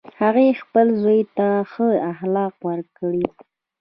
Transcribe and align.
هغې 0.21 0.47
خپل 0.61 0.87
زوی 1.01 1.21
ته 1.37 1.47
ښه 1.71 1.87
اخلاق 2.11 2.53
ورکړی 2.67 3.23